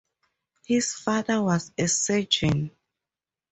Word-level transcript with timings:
His 0.65 0.93
father 0.95 1.43
was 1.43 1.71
a 1.77 1.87
surgeon. 1.87 2.71